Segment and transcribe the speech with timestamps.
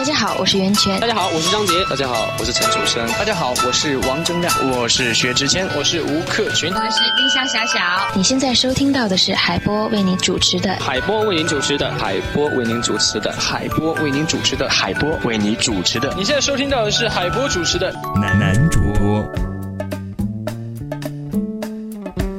[0.00, 0.98] 大家好，我是袁泉。
[0.98, 1.74] 大家好，我是张杰。
[1.90, 3.06] 大家好，我是陈楚生。
[3.18, 4.50] 大家好，我是王铮亮。
[4.72, 5.68] 我是薛之谦。
[5.76, 6.72] 我是吴克群。
[6.72, 7.78] 我是丁香小小。
[8.16, 16.10] 你现在收听到的是海波为您主持的海波为您主持的海波为您主持的海波为您主持的海波为您主持的。
[16.16, 19.22] 你现在收听到的是海波主持的男男主播。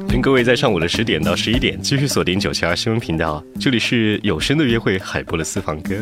[0.08, 5.94] 请各位在上午的十点到十一点继续锁定九七二新闻频道，这里是有声的约会海波的私房歌。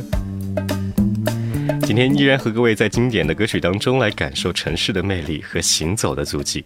[1.91, 6.65] 今天依然和各位在经典的歌曲当中来感受城市的魅力和行走的足迹。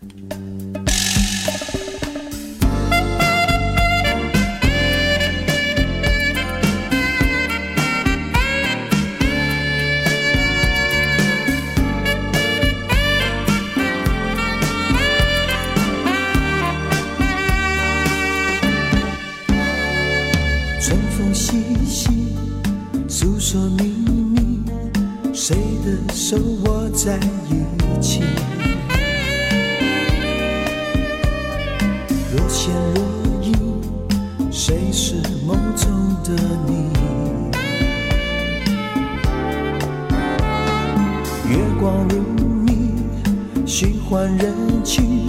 [43.84, 45.28] 虚幻人群，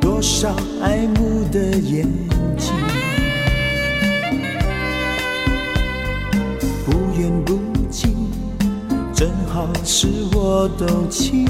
[0.00, 2.06] 多少爱慕的眼
[2.56, 2.72] 睛。
[6.86, 7.58] 不远不
[7.90, 8.30] 近，
[9.12, 11.48] 正好是我动情。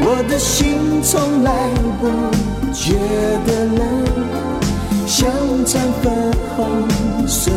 [0.00, 1.68] 我的心从来
[2.00, 2.06] 不
[2.72, 2.94] 觉
[3.44, 3.82] 得冷，
[5.04, 5.28] 像
[5.64, 6.14] 盏粉
[6.54, 7.50] 红色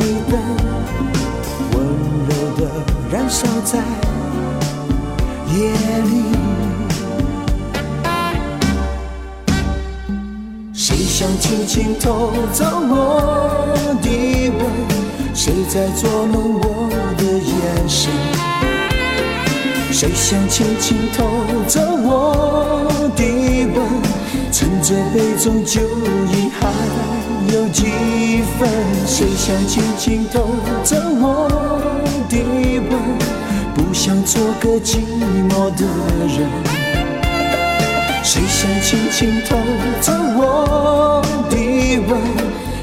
[0.00, 0.36] 的灯，
[1.74, 1.78] 温
[2.28, 2.60] 柔的
[3.12, 3.78] 燃烧在
[5.54, 6.12] 夜里。
[10.72, 14.08] 谁想轻轻偷走我的
[14.50, 14.60] 吻？
[15.34, 18.12] 谁在捉弄我的眼神？
[19.92, 21.24] 谁想轻轻偷
[21.66, 23.22] 走我的
[23.74, 23.76] 吻？
[24.52, 25.80] 趁着杯中酒
[26.30, 26.68] 意还
[27.54, 27.86] 有几
[28.58, 28.68] 分？
[29.06, 30.48] 谁想轻轻偷
[30.82, 31.48] 走我
[32.28, 32.34] 的
[32.90, 32.92] 吻？
[33.76, 35.00] 不想做个寂
[35.50, 35.84] 寞的
[36.26, 36.48] 人。
[38.24, 39.54] 谁想轻轻偷
[40.00, 41.56] 走我的
[42.08, 42.18] 吻？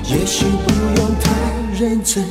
[0.05, 0.71] 也许不
[1.01, 1.31] 用太
[1.79, 2.23] 认真。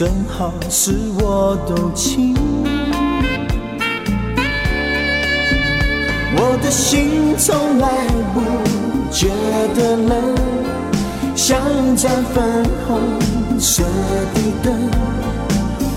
[0.00, 2.34] 正好是我动情。
[6.34, 8.40] 我的心从来不
[9.10, 9.28] 觉
[9.74, 10.34] 得冷，
[11.36, 11.60] 像
[11.94, 12.98] 盏粉红
[13.60, 13.82] 色
[14.32, 14.72] 的灯，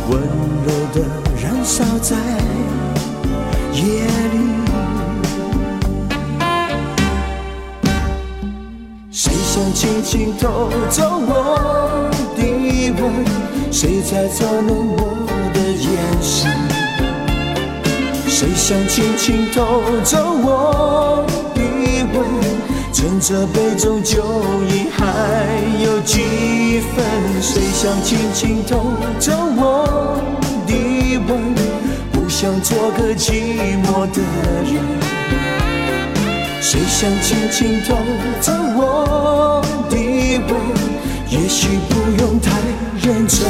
[0.09, 0.19] 温
[0.65, 0.99] 柔的
[1.41, 2.17] 燃烧在
[3.71, 4.03] 夜
[4.33, 4.37] 里。
[9.09, 12.41] 谁想轻轻偷走我的
[13.01, 13.52] 吻？
[13.73, 14.97] 谁在捉弄我
[15.51, 15.89] 的眼
[16.21, 16.47] 神？
[18.27, 21.25] 谁想轻轻偷走我
[21.55, 21.61] 的
[22.13, 22.23] 吻？
[22.93, 24.23] 趁着杯中酒
[24.69, 25.01] 意还
[25.83, 27.03] 有几分？
[27.41, 30.19] 谁想轻轻偷走我
[30.67, 31.55] 的吻？
[32.11, 34.21] 不想做个寂寞的
[34.71, 34.85] 人。
[36.61, 37.95] 谁想轻轻偷
[38.39, 39.97] 走我的
[40.47, 40.53] 吻？
[41.27, 42.51] 也许不用太
[43.05, 43.45] 认真。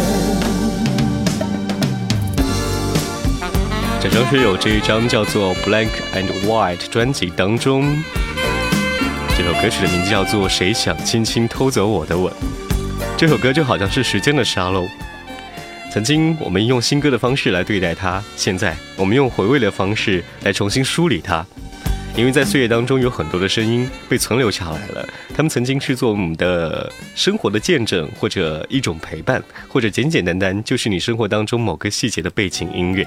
[4.02, 7.96] 在张学友这一张叫做《Blank and White》专辑当中，
[9.38, 12.34] 这首歌曲的名字叫做《谁想轻轻偷走我的吻》。
[13.16, 14.88] 这首歌就好像是时间的沙漏，
[15.92, 21.46] 曾经我们用新歌的方式来对待它，现在我们用回味的方式来重新梳理它。
[22.16, 33.04] 因为在岁月当中有很多的声音被存留下来了，他们曾经是做我们的生活的见证，或者一种陪伴，或者简简单单就是你生活当中某个细节的背景音乐。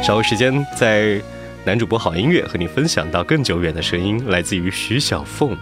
[0.00, 1.20] 稍后时间，在
[1.64, 5.50] 男主播好音乐和你分享到更久远的声音，来自于徐小凤，《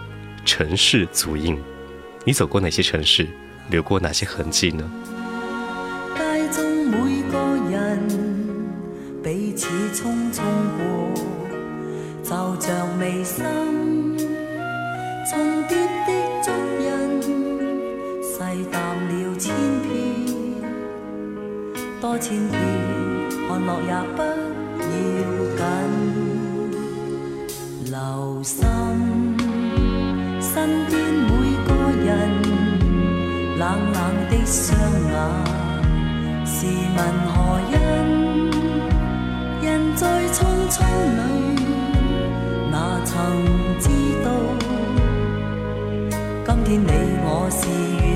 [0.45, 1.55] 城市足印》。
[2.23, 3.27] 你走过哪些城市，
[3.71, 4.91] 留过哪些痕迹呢？
[6.15, 6.21] 街
[6.51, 7.39] 中每个
[7.71, 7.99] 人
[9.23, 10.43] 彼此匆匆。
[12.23, 12.29] 就
[12.59, 13.43] 像眉心
[15.29, 15.31] 重
[15.67, 15.75] 叠
[16.07, 16.09] 的
[16.41, 16.87] 足印，
[18.23, 18.31] 细
[18.71, 19.53] 淡了千
[19.83, 19.85] 遍，
[21.99, 22.57] 多千遍，
[23.47, 24.23] 看落也不要
[25.57, 25.61] 紧。
[27.91, 27.95] 留
[28.41, 28.55] 心
[30.41, 30.51] 身
[30.89, 30.91] 边
[31.27, 31.29] 每
[31.67, 31.69] 个
[32.03, 32.09] 人，
[33.59, 33.61] 冷
[33.91, 33.99] 冷
[34.29, 34.71] 的双
[35.11, 35.13] 眼，
[36.45, 36.55] 是
[36.95, 37.33] 问何
[37.69, 37.75] 因？
[39.61, 40.37] 人在匆
[46.63, 46.87] 天你
[47.25, 47.67] 我是
[48.07, 48.12] 缘。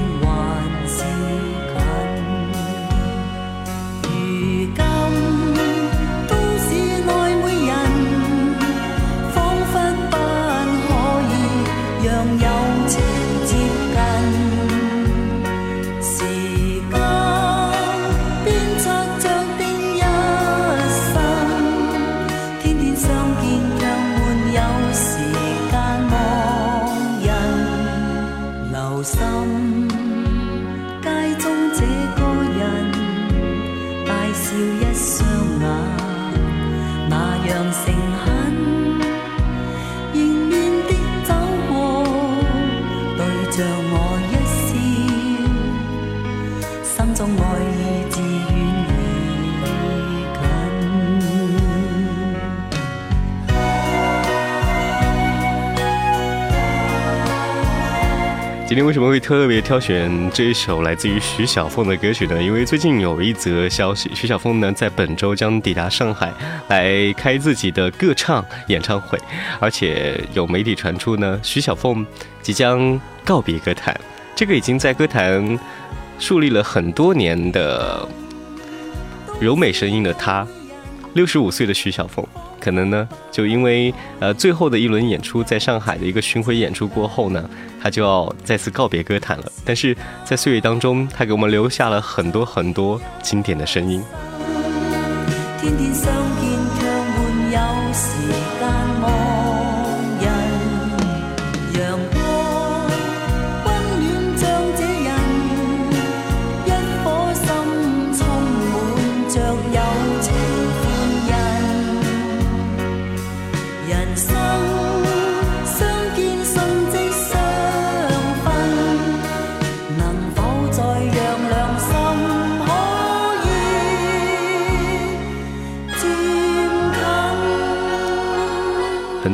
[58.87, 62.41] 为什么会特别挑选这一首来自于徐小凤的歌曲呢？
[62.41, 66.31] 因为最近有一则消息，徐小凤呢在本周将抵达上海
[66.69, 69.19] 来开自己的歌唱演唱会，
[69.59, 72.05] 而且有媒体传出呢，徐小凤
[72.41, 73.93] 即将告别歌坛。
[74.33, 75.59] 这个已经在歌坛
[76.17, 78.07] 树立了很多年的
[79.37, 80.47] 柔美声音的她，
[81.13, 82.25] 六十五岁的徐小凤，
[82.67, 87.49] 可能呢，就因为呃最后的一轮演出，在上海的一个巡回演出过后呢，
[87.81, 89.49] 他就要再次告别歌坛了。
[89.63, 94.03] 但是在岁月当中，他给我们留下了很多很多经典的声音。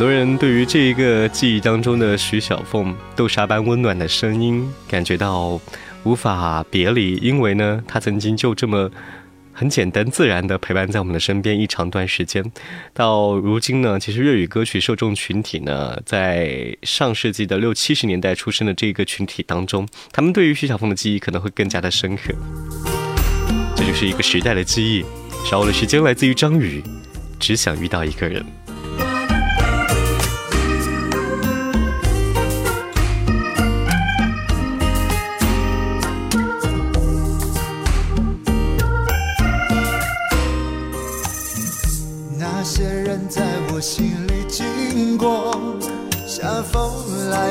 [0.03, 5.57] 很多人对于这一个记忆当中的徐小凤豆沙般温暖的声音，感觉到
[6.03, 8.91] 无法别离，因为呢，她曾经就这么
[9.53, 12.43] 很简单自然的陪伴在我们的身边一长段时间。
[12.93, 22.33] 到如今呢，其实粤语歌曲受众群体呢，在上世纪的六七十年代出生的這個群体当中，他们对于徐小凤的记忆可能会更加的深刻。
[23.73, 25.05] 这就是一个时代的记忆。
[25.49, 26.83] 稍後的时间来自于张宇，
[27.39, 28.45] 只想遇到一个人。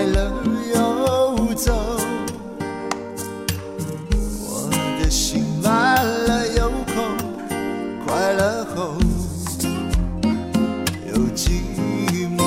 [0.02, 0.32] 来了
[0.74, 1.72] 又走。
[4.40, 4.68] 我
[5.00, 6.94] 的心满了又空，
[8.04, 8.94] 快乐后
[11.06, 11.62] 又寂
[12.36, 12.40] 寞。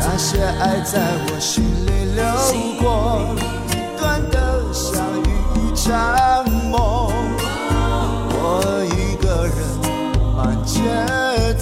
[0.00, 2.24] 那些爱在我心里流
[2.80, 3.36] 过，
[3.96, 4.36] 短的
[4.72, 7.12] 像一场梦。
[8.36, 9.54] 我一个人
[10.36, 10.80] 慢节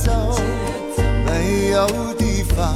[0.02, 0.10] 奏，
[1.26, 2.74] 没有地方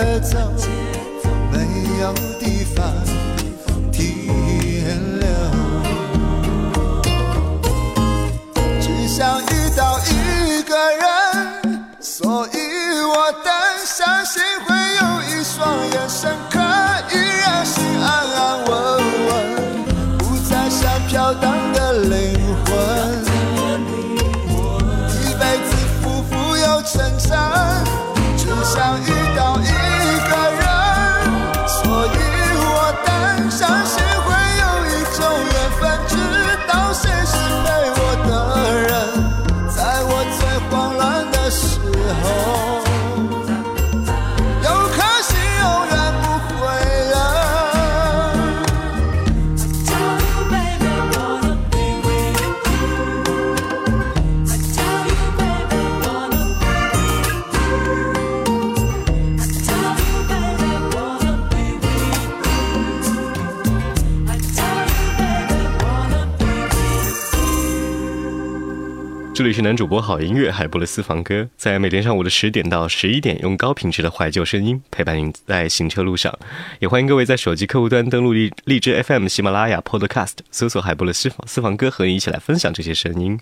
[0.00, 0.38] 节奏，
[1.52, 1.58] 没
[2.00, 2.86] 有地方
[69.62, 76.36] 男主播好音乐海波的私房歌，在每天上午的十点到十一点，用高品质的怀旧声音陪伴您在行车路上。
[76.78, 83.38] 也欢迎各位在手机客户端登录荔荔枝 FM、喜马拉雅 Podcast，搜索海波的私房私房歌，和你一起来分享这些声音。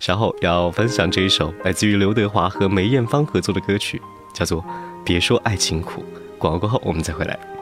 [0.00, 4.02] 稍后要分享这一首来自于刘德华和梅艳芳合作的歌曲，
[4.34, 4.62] 叫做
[5.04, 6.02] 《别说爱情苦》。
[6.38, 7.53] 广告过后我们再回来。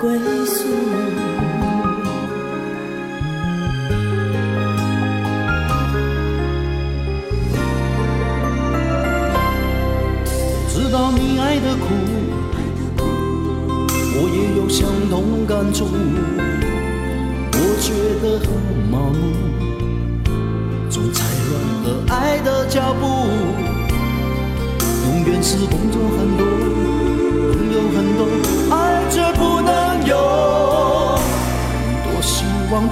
[0.00, 0.64] 归宿？
[10.68, 11.84] 知道你爱的苦，
[14.14, 15.86] 我也有相同感触。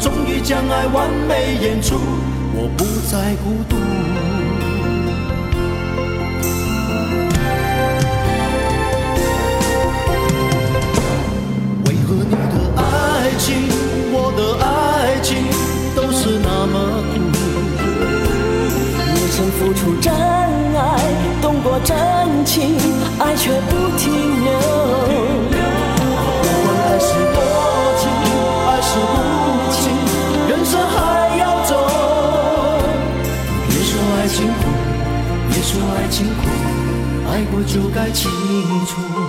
[0.07, 1.97] 终于将爱完美演出，
[2.55, 3.75] 我不再孤独。
[11.87, 13.69] 为何你的爱情，
[14.13, 15.43] 我的爱情
[15.97, 16.75] 都是那么
[17.13, 17.19] 苦？
[19.13, 21.03] 你曾付出真爱，
[21.43, 21.97] 动过真
[22.45, 22.79] 情，
[23.19, 25.26] 爱却不停留。
[37.37, 38.31] 爱过就该清
[38.87, 39.26] 楚。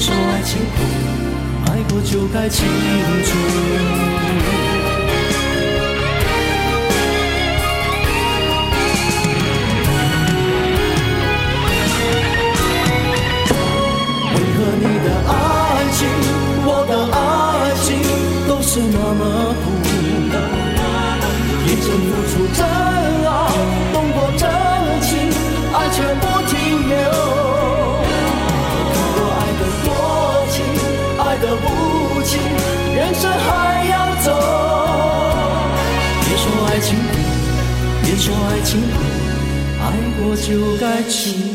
[0.00, 0.82] 说爱情苦，
[1.66, 2.66] 爱过就该清
[3.22, 4.79] 楚。
[33.10, 34.30] 人生还要走。
[36.20, 37.18] 别说爱情苦，
[38.04, 38.86] 别说爱情苦，
[39.82, 39.84] 爱
[40.22, 41.49] 过就该清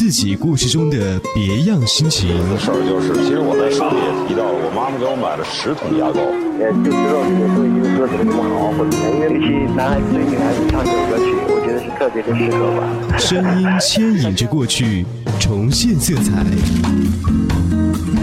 [0.00, 2.30] 自己故事中的别样心情。
[2.58, 6.24] 事儿就是，其实我在书里也提到了，我妈妈给我买了十桶牙膏。
[6.56, 12.88] 也，就知道这个说一个歌怎么这么好，或者因为尤其男孩子对女孩子唱这首歌曲，我觉得是特别的适合吧。
[13.18, 15.04] 声音牵引着过去，
[15.38, 16.48] 重现色彩。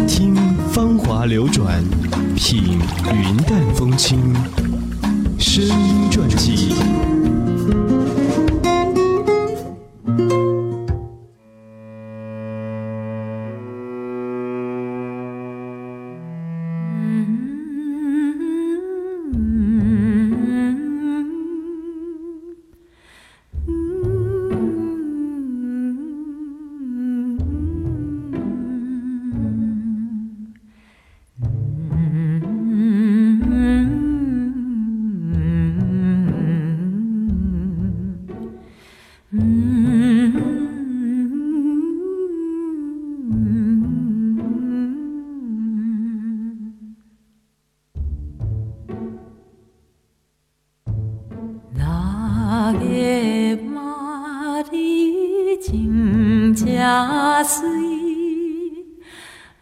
[0.07, 0.33] 听
[0.73, 1.79] 芳华流转，
[2.35, 2.81] 品
[3.13, 4.33] 云淡风轻。
[5.37, 6.73] 声音传记。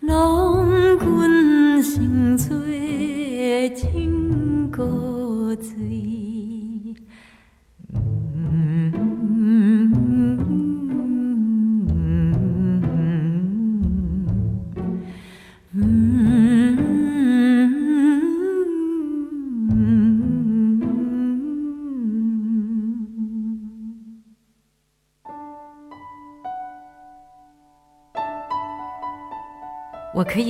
[0.05, 0.74] No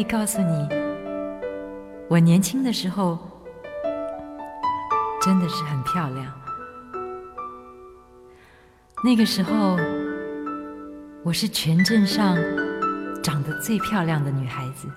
[0.08, 0.70] 告诉你，
[2.08, 3.18] 我年轻的时候
[5.22, 6.32] 真的是很漂亮。
[9.04, 9.78] 那个时候，
[11.24, 12.38] 我是全镇上
[13.24, 14.88] 长得最漂亮的女孩子。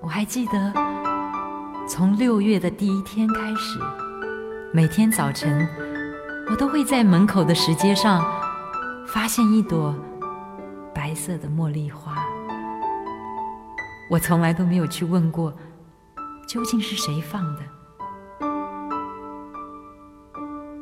[0.00, 0.72] 我还记得，
[1.88, 3.80] 从六月的第一天开始，
[4.72, 5.68] 每天早晨，
[6.50, 8.24] 我都会在门口的石阶上
[9.08, 9.94] 发现一朵
[10.94, 12.13] 白色的茉莉花。
[14.10, 15.52] 我从来都没有去问过，
[16.46, 17.62] 究竟是谁放的。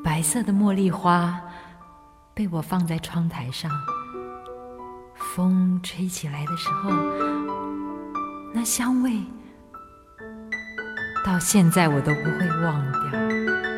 [0.03, 1.41] 白色的茉莉花
[2.35, 3.71] 被我放在窗台上，
[5.17, 6.91] 风吹起来的时候，
[8.53, 9.21] 那香味
[11.25, 13.72] 到现在我都不会忘掉。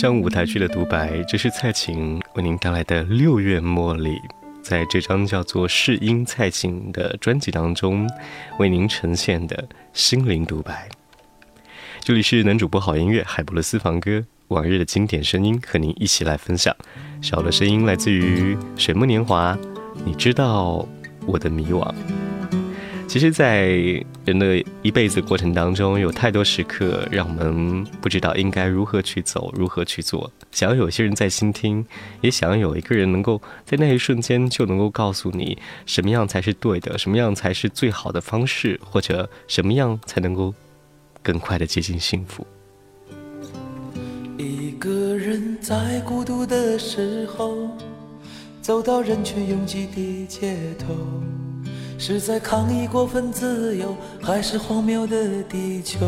[0.00, 1.20] 像舞台剧的独白。
[1.24, 4.10] 这是蔡琴为您带来的《六月茉莉》，
[4.62, 8.08] 在这张叫做《试音蔡琴》的专辑当中，
[8.60, 10.88] 为您呈现的心灵独白。
[11.98, 16.72] 这里是男主播好音乐海波的私房歌，往日的经典声音和您一起来分享。
[17.20, 19.58] 小的声音来自于水木年华，
[20.04, 20.86] 你知道
[21.26, 21.92] 我的迷惘。
[23.08, 23.68] 其实，在
[24.26, 30.30] 人的一辈子过程当中，有太多时刻让我们不知道应该如何去走，如何去做。
[30.52, 31.84] 想要有些人在倾听，
[32.20, 40.54] 也想要有一个人能够在那一瞬间就能够告诉你什么样才是对的，什么样才是最好的方式，或者什么样才能够
[41.22, 42.46] 更快的接近幸福。
[44.36, 47.70] 一个人在孤独的时候，
[48.60, 50.94] 走到人群拥挤的街头。
[52.00, 56.06] 是在抗议过分自由，还是荒谬的地球？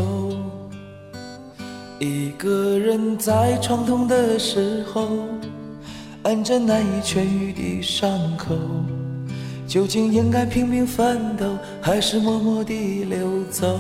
[1.99, 5.09] 一个人在创痛的时候，
[6.23, 8.55] 按着难以痊愈的伤口，
[9.67, 11.45] 究竟应该拼命奋斗，
[11.81, 13.77] 还是默默地流走？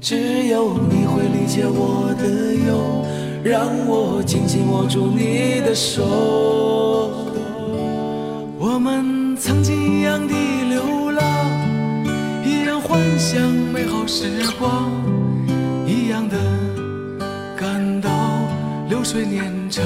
[0.00, 3.04] 只有你会理解我的忧，
[3.42, 6.04] 让我紧紧握住你的手。
[8.60, 9.21] 我们。
[9.44, 10.32] 曾经一样的
[10.68, 11.20] 流浪，
[12.44, 14.88] 一样幻想美好时光，
[15.84, 16.38] 一样的
[17.56, 18.08] 感到
[18.88, 19.84] 流水年长。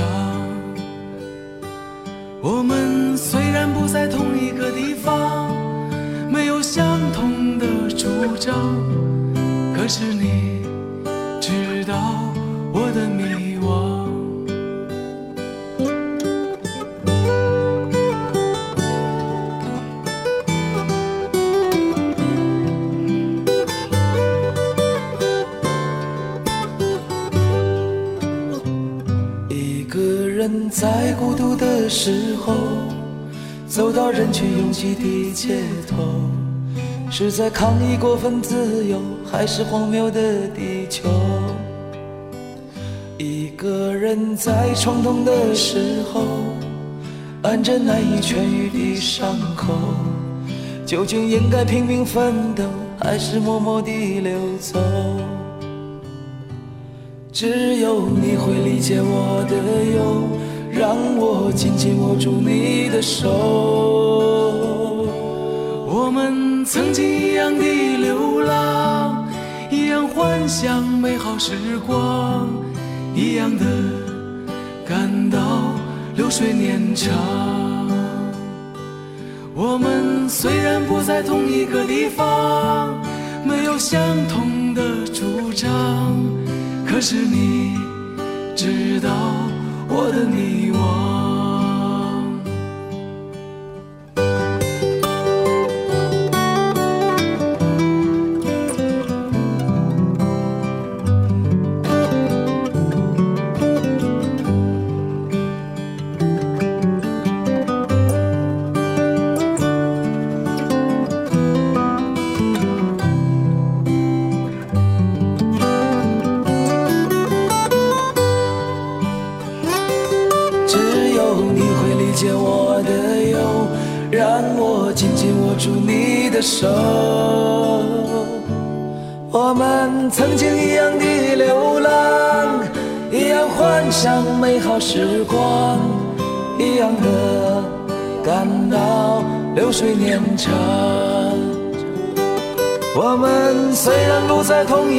[2.42, 3.65] 我们虽然
[33.76, 35.96] 走到人群拥挤的街头，
[37.10, 38.98] 是在抗议过分自由，
[39.30, 41.10] 还是荒谬的地球？
[43.18, 46.22] 一个人在创痛的时候，
[47.42, 49.74] 按着难以痊愈的伤口，
[50.86, 52.64] 究竟应该拼命奋斗，
[52.98, 54.80] 还是默默地流走？
[57.30, 59.54] 只有你会理解我的
[59.98, 60.35] 忧。
[60.78, 63.30] 让我紧紧握住你的手，
[65.86, 69.26] 我们曾经一样的流浪，
[69.70, 72.46] 一样幻想美好时光，
[73.14, 73.64] 一样的
[74.86, 75.38] 感到
[76.14, 77.10] 流水年长。
[79.54, 82.94] 我们虽然不在同一个地方，
[83.46, 86.14] 没有相同的主张，
[86.86, 87.78] 可是你
[88.54, 89.10] 知道。
[89.98, 91.45] 我的迷惘。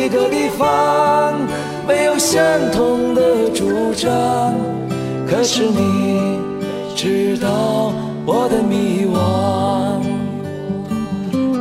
[0.08, 1.38] 一个地方，
[1.86, 2.42] 没有相
[2.72, 4.56] 同的主张，
[5.30, 6.40] 可是你
[6.96, 7.92] 知道
[8.26, 9.18] 我的迷惘。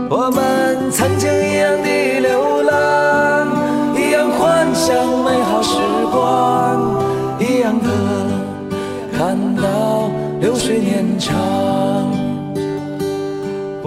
[0.09, 2.66] 我们曾经一样的流浪，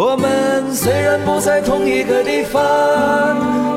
[0.02, 2.64] 我们虽然不在同一个地方，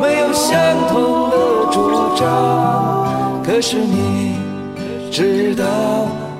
[0.01, 0.57] 没有相
[0.87, 1.37] 同的
[1.73, 4.37] 主张，可是你
[5.11, 5.65] 知道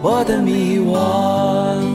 [0.01, 1.92] 我的迷惘。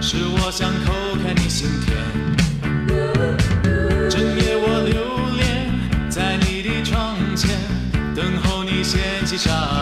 [0.00, 1.96] 是我想扣开你心田
[4.08, 4.98] 整夜我留
[5.36, 5.70] 恋
[6.08, 7.50] 在你的窗前
[8.14, 9.77] 等候你掀起沙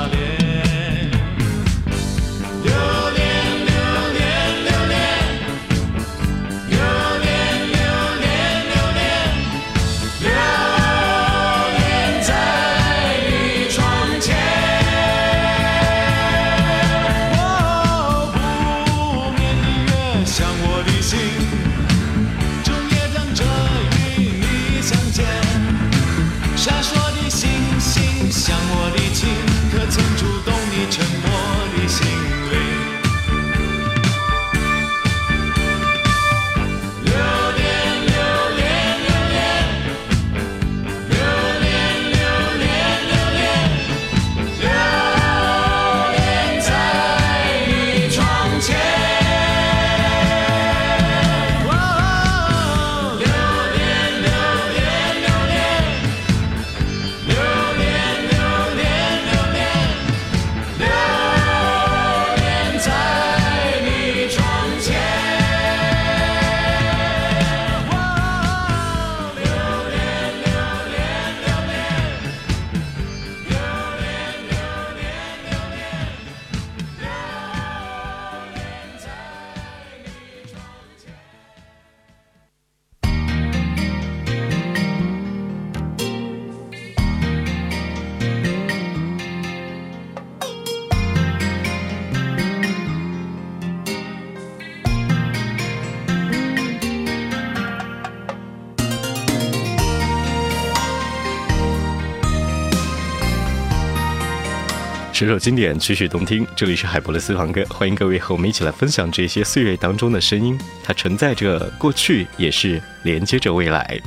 [105.17, 106.47] 首首经典，曲曲动听。
[106.55, 110.59] 这里是海博的私房歌，欢迎各位和我们一起来分享这些岁月当中的声音。
[110.85, 113.99] 它承载着过去，也是连接着未来。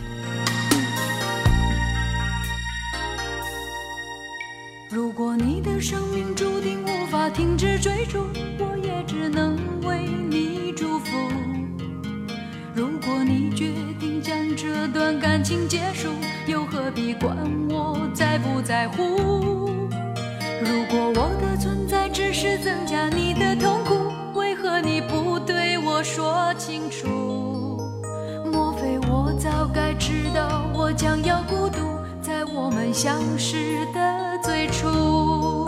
[20.62, 27.08] 如果我的存在只是增加你的痛苦为何你不对我说清楚？
[28.52, 31.80] 莫非我早该知道我将要孤独
[32.22, 35.59] 在我们相识的最初？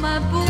[0.00, 0.47] 马步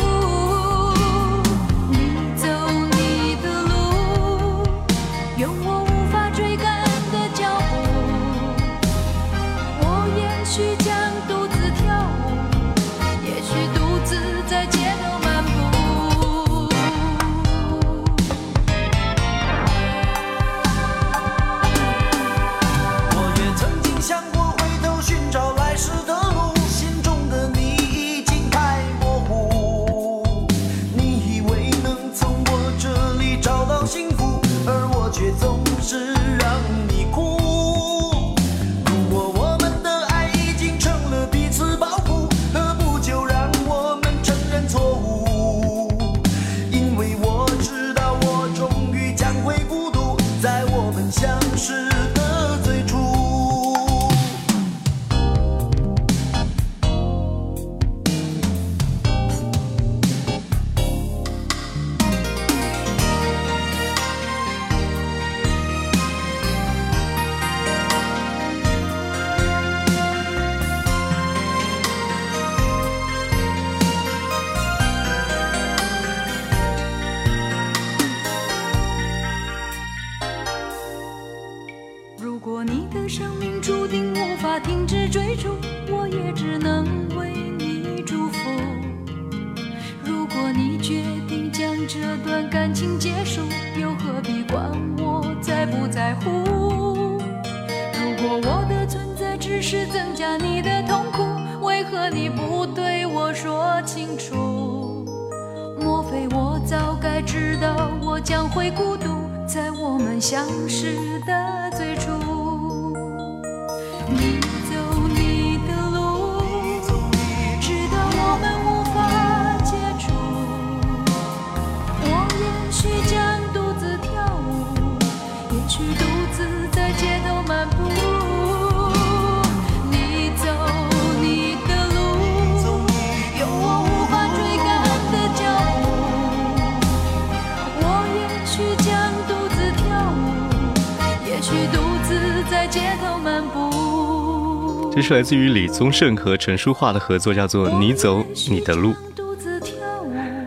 [144.99, 148.93] 这是来自于李宗盛和陈淑桦的合作，叫做《你走你的路》。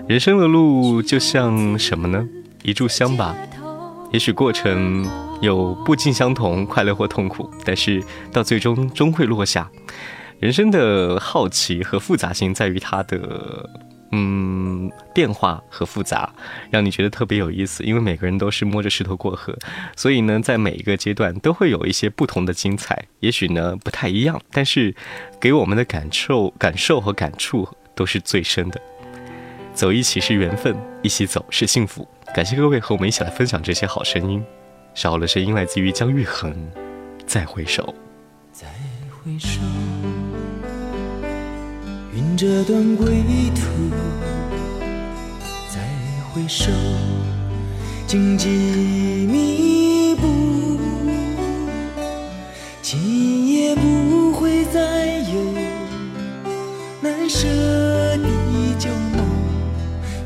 [0.09, 2.27] 人生的路就像什么呢？
[2.61, 3.33] 一炷香吧。
[4.11, 5.09] 也许过程
[5.39, 9.71] 有不尽相同，快乐或痛苦，但是到最终终会落下。
[10.41, 13.69] 人生的好奇和复杂性在于它的。
[14.11, 16.33] 嗯，变化和复杂，
[16.69, 17.83] 让你觉得特别有意思。
[17.83, 19.57] 因为每个人都是摸着石头过河，
[19.95, 23.05] 所以呢，在每一个阶段都会有一些不同的精彩。
[23.21, 24.93] 也许呢不太一样，但是
[25.39, 28.81] 给我们的感受、感受和感触都是最深的。
[29.73, 32.05] 走一起是缘分，一起走是幸福。
[32.33, 34.43] 感谢各位和我们一起来分享这些好声音。
[34.93, 36.53] 少了声音来自于姜育恒，
[37.25, 37.95] 再回首，
[38.51, 38.67] 再
[39.09, 39.61] 回首。
[42.13, 43.23] 云这段归
[43.55, 43.61] 途，
[45.69, 45.79] 再
[46.33, 46.69] 回首，
[48.05, 50.77] 荆棘密布，
[52.81, 55.53] 今夜不会再有
[56.99, 58.27] 难舍的
[58.77, 59.25] 旧梦。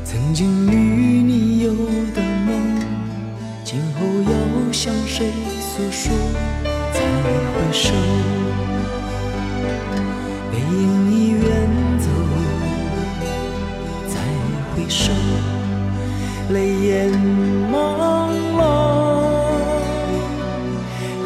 [0.04, 1.70] 曾经与你有
[2.16, 2.80] 的梦，
[3.62, 6.12] 今后要向谁诉说？
[6.92, 7.90] 再回首，
[14.88, 15.12] 手，
[16.50, 17.10] 泪眼
[17.72, 17.74] 朦
[18.56, 18.60] 胧，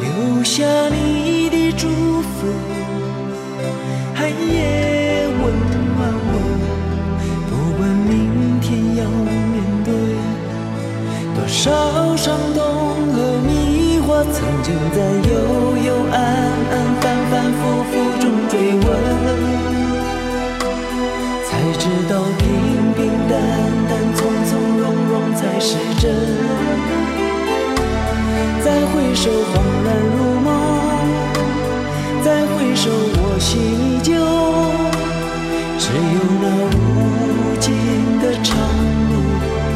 [0.00, 1.88] 留下你的祝
[2.22, 2.46] 福，
[4.14, 5.42] 寒夜温
[5.96, 5.98] 暖
[6.32, 6.34] 我。
[7.48, 8.10] 不管明
[8.60, 9.28] 天要面
[9.84, 9.88] 对
[11.34, 12.58] 多少伤痛
[13.12, 15.32] 和迷惑，曾经在幽
[15.84, 16.16] 幽暗
[16.70, 18.88] 暗、反反复复中追问，
[21.44, 22.39] 才知道。
[29.10, 30.48] 回首，恍然如梦；
[32.22, 34.14] 再回首，我心依旧。
[35.80, 36.44] 只有那
[36.78, 36.78] 无
[37.58, 37.66] 尽
[38.20, 38.54] 的长
[39.10, 39.12] 路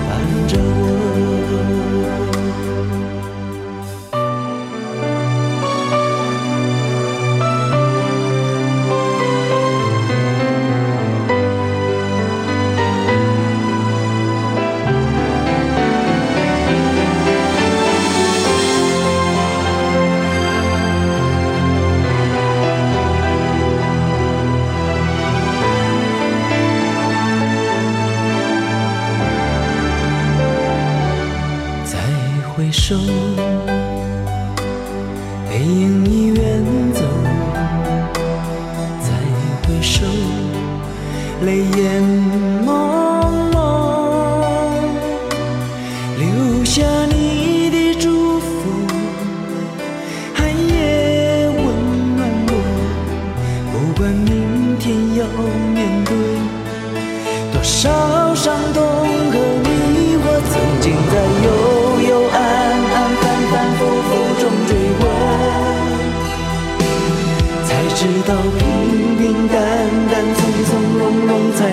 [0.06, 0.10] 伴
[0.46, 0.93] 着我。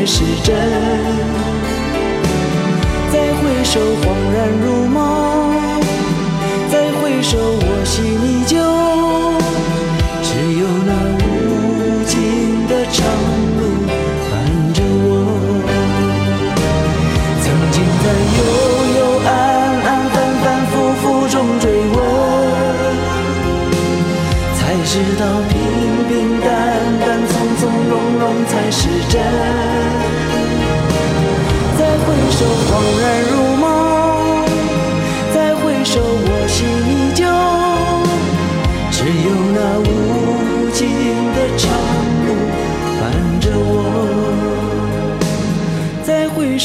[0.06, 0.56] 是真。
[3.12, 5.11] 再回首，恍然如梦；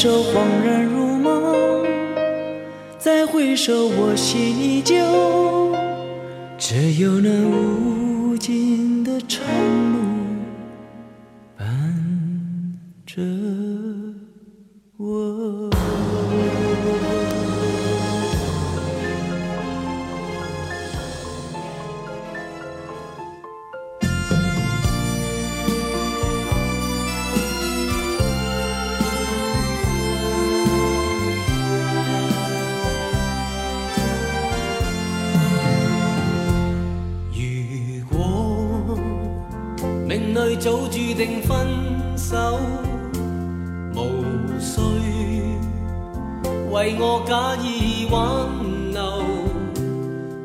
[0.07, 1.85] 首，恍然如梦；
[2.97, 4.95] 再回首，我心依旧。
[6.57, 9.45] 只有那无尽的长
[9.93, 9.99] 路。
[13.05, 13.21] 着
[14.97, 15.71] 我。
[41.17, 41.67] 定分
[42.17, 42.59] 手。
[43.95, 43.99] 无
[44.61, 44.81] 需
[46.71, 48.21] 为我假意挽
[48.93, 49.25] 留，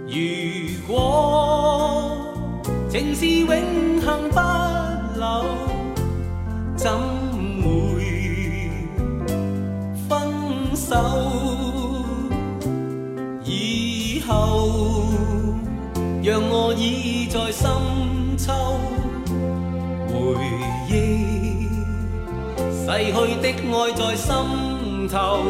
[0.08, 0.18] 如
[0.88, 2.18] 果
[2.90, 3.50] 情是永
[4.02, 4.40] 恒不
[5.20, 5.44] 朽，
[6.78, 6.90] 怎
[7.62, 7.68] 会
[10.08, 10.10] 分
[10.74, 10.96] 手？
[13.44, 15.10] 以后
[16.24, 17.70] 让我倚在深
[23.06, 25.44] 逝去的爱在心头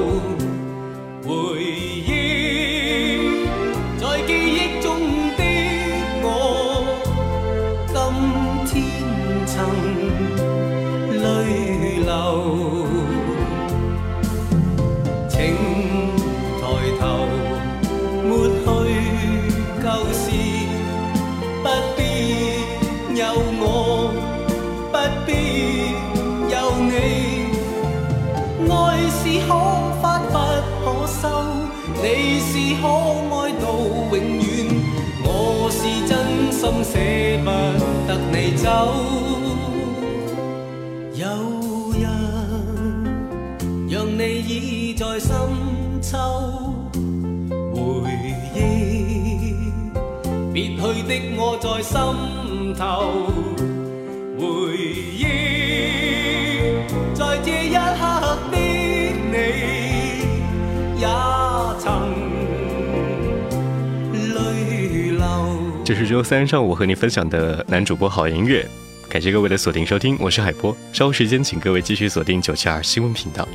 [38.63, 39.11] 走。
[41.15, 41.27] 有
[41.99, 42.09] 人
[43.89, 45.29] 让你倚在深
[46.01, 46.17] 秋
[47.73, 48.11] 回
[48.55, 49.55] 忆
[50.53, 53.50] 别去的我在心头
[65.91, 68.65] 这是周三上午和你分享的男主播好音乐，
[69.09, 73.45] 感谢各位的锁定收听，我是海波，稍后时间请各位继续锁定九七二新闻频道。